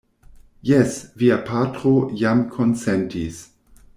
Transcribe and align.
Jes, 0.69 0.95
via 1.21 1.37
patro 1.51 1.93
jam 2.23 2.41
konsentis. 2.57 3.41